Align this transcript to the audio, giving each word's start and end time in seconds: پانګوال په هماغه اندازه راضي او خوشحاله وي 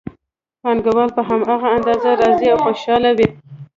پانګوال 0.61 1.09
په 1.15 1.21
هماغه 1.29 1.67
اندازه 1.77 2.09
راضي 2.21 2.47
او 2.53 2.57
خوشحاله 2.65 3.09
وي 3.17 3.27